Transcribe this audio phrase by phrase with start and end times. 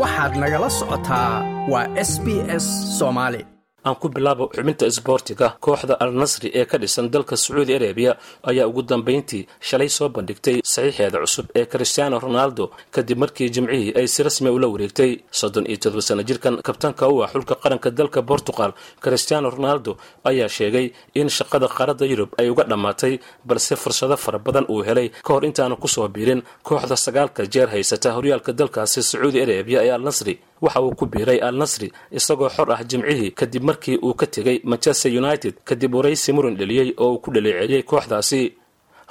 [0.00, 1.32] waxaad nagala socotaa.
[1.72, 2.26] Waa s b
[2.64, 2.66] s
[2.98, 3.40] soomaali
[3.86, 8.12] aan ku bilaabo xubinta isboortiga kooxda al nasri ee ka dhisan dalka sacuudi arabiya
[8.50, 14.06] ayaa ugu dambayntii shalay soo bandhigtay saxiixeeda cusub ee cristiano ronaldo kadib markii jimcihii ay
[14.14, 15.10] si rasmi ula wareegtay.
[15.40, 18.72] Soddon iyo todoba sana jirkan kabtanka u ah xulka qaranka dalka bortugal
[19.04, 19.92] cristiano ronaldo
[20.30, 20.86] ayaa sheegay
[21.20, 23.12] in shaqada qaaradda yurub ay uga dhammaatay
[23.48, 27.68] balse fursado fara badan uu helay ka hor intaanu ku soo biirin kooxda sagaalka jeer
[27.74, 30.34] haysata horyaalka dalkaasi sacuudi arabiya ee al nasri
[30.64, 34.58] waxa uu ku biiray al nasri isagoo xor ah jimcihii kadib markii uu ka tegay
[34.70, 38.42] manchester united kadib waraysi muran dheliyey oo uu ku dhaleeceeyey kooxdaasi.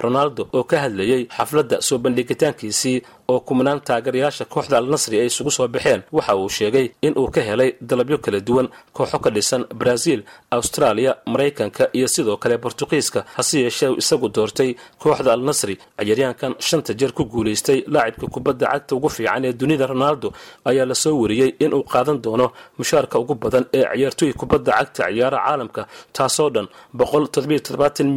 [0.03, 2.97] Ronaldo oo ka hadlayey xafladda soo bandhigitaankiisii
[3.31, 7.27] oo kumanaan taageerayaasha kooxda al nasri ay isugu soo baxeen waxa uu sheegay in uu
[7.35, 10.19] ka helay dalabyo kala duwan kooxo ka dhisan brazil
[10.57, 14.69] australia maraykanka iyo sidoo kale bortuqiiska hase yeeshee isagu doortay
[15.01, 19.85] kooxda al nasri ciyaaryahankan shanta jeer ku guulaystay laacibka kubadda cagta ugu fiican ee dunida
[19.93, 20.27] ronaldo
[20.69, 22.47] ayaa la soo wariyey inuu qaadan doono
[22.77, 25.81] mushaarka ugu badan ee ciyaartooy kubadda cagta ciyaara caalamka
[26.17, 26.67] taasoo dhan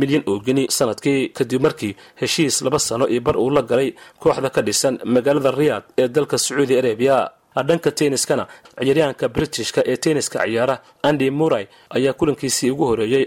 [0.01, 1.29] milyan oo geni sannadkii.
[1.37, 5.85] Kadib markii heshiis laba sano iyo bar uu la galay kooxda ka dhisan magaalada riyaad
[5.99, 7.19] ee dalka sacuudi arabiya.
[7.69, 8.45] Dhanka tenniskana
[8.79, 10.75] ciyaaryahanka britishka ee tenniska ciyaara
[11.09, 11.65] andy muray
[11.97, 13.25] ayaa kulankiisii ugu horeeyey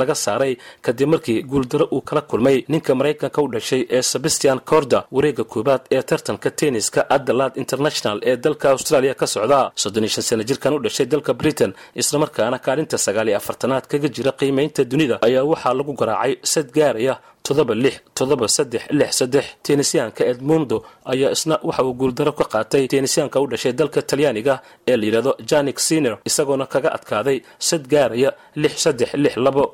[0.00, 2.64] laga saaray kadib markii guuldaro uu kala kulmay.
[2.68, 8.36] Ninka maraykanka u dhashay ee sebastian corda wareega koowaad ee tartanka tenniska adelaide international ee
[8.36, 9.72] dalka australia ka socda.
[9.76, 15.44] Sana jirkan u dhashay dalka britain islamarkaana kaalinta sagaaliyo afartanaad kaga jira qiimaynta dunida ayaa
[15.52, 17.14] waxaa lagu garaacay sad gaaraya
[17.46, 20.76] todoba lix todoba saddex lix saddex tennisyaanka edmundo
[21.12, 24.54] ayaa isna waxa uu guuldaro ka qaatay tennisyaanka u dhashay dalka talyaaniga
[24.90, 28.30] ee la yidhahdo janik siner isagoona kaga adkaaday sad gaaraya
[28.62, 29.64] lix saddex lix labo.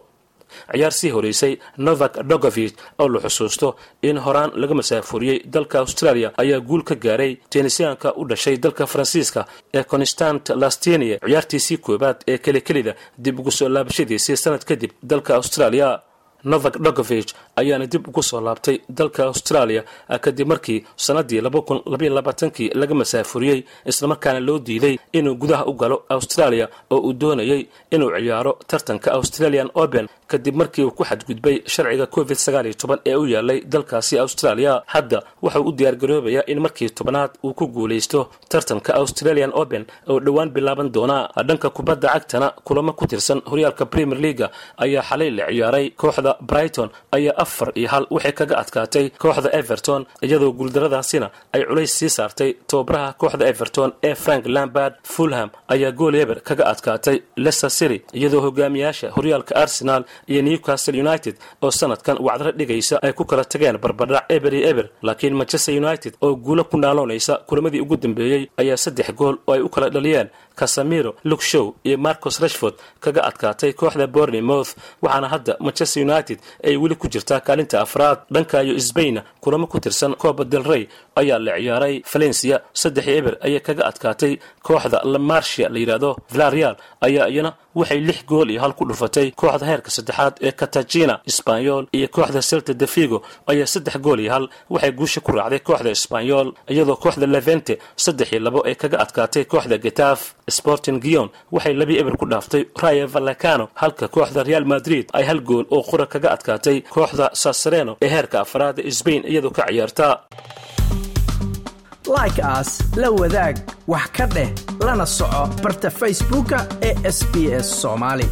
[0.72, 1.52] Ciyaar sii horeysay
[1.86, 3.68] novak dogovich oo la xusuusto
[4.08, 9.40] in horaan laga masaafuriyey dalka australia ayaa guul ka gaaray tennisyaanka u dhashay dalka faransiiska
[9.74, 12.92] ee constant lastenie ciyaartiisii koowaad ee kelikelida
[13.24, 15.88] dib ugu soo laabashadiisii sanad kadib dalka australia
[16.44, 19.82] novak dogovich ayaana dib ugu soo laabtay dalka australia
[20.24, 21.40] kadib markii sanadii
[22.56, 23.60] kii laga masaafuriyey
[23.90, 29.70] islamarkaana loo diiday inuu gudaha u galo australia oo uu doonayay inuu ciyaaro tartanka australian
[29.74, 32.38] open kadib markii uu ku xadgudbay sharciga covid
[33.06, 38.20] ee u yaalay dalkaasi australia hadda wuxuu u diyaargaroobayaa in markii tobanaad uu ku guulaysto
[38.48, 41.18] tartanka australian open oo dhowaan bilaaban doona.
[41.48, 44.50] Dhanka kubadda cagtana kulamo ku tirsan horyaalka premier leaga
[44.84, 45.86] ayaa xalay la ciyaaray.
[46.00, 51.92] Kooxda brighton ayaa afar iyo hal waxay kaga adkaatay kooxda everton iyadoo guuldaradaasina ay culays
[51.98, 52.50] sii saartay.
[52.68, 57.16] Tababaraha kooxda everton ee frank lambard fulham ayaa gool eber kaga adkaatay.
[57.36, 63.24] Leicester city iyadoo hogaamiyaasha horyaalka arsenal iyo newcastle united oo sanadkan wacdaro dhigaysa ay ku
[63.24, 67.96] kala tageen barbadhac eber iyo eber laakiin manchester united oo guulo ku naaloonaysa kulamadii ugu
[67.96, 70.28] dambeeyey ayaa saddex gool oo ay u kala dhaliyeen.
[70.58, 76.76] Casamiro luke show iyo marcos rashford kaga adkaatay kooxda bournemouth waxaana hadda manchester united ay
[76.76, 78.18] weli ku jirtaa kaalinta afraad.
[78.30, 82.02] Dhankayo sbain kulamo ku tirsan coba del rey ayaa la ciyaaray.
[82.12, 84.38] Valencia saddex eber ayay kaga adkaatay.
[84.62, 86.76] Kooxda lamarsia la yidhaahdo villareal
[87.06, 89.30] ayaa iyana waxay lix gool iyo hal ku dhufatay.
[89.30, 94.32] Kooxda heerka saddexaad ee katagina sbanyol iyo kooxda celta de figo ayaa saddex gool iyo
[94.32, 94.48] hal.
[94.70, 99.44] Waxay guusha ku raacday kooxda sbanyol iyadoo kooxda levente saddex iyo labo ay kaga adkaatay
[99.44, 105.06] kooxda getaf sporting gion waxay labii eber ku dhaaftay raya vallecano halka kooxda real madrid
[105.12, 109.50] ay hal gool oo qura kaga adkaatay kooxda sasareno ee heerka afraad ee sbain iyadoo
[109.50, 110.08] ka ciyaarta.
[112.08, 114.48] Like aas la wadaag wax ka dheh
[114.86, 116.58] lana soco barta facebooka
[116.88, 118.26] ee sb s somaali